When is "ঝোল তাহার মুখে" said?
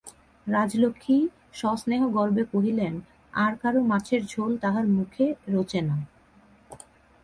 4.25-5.25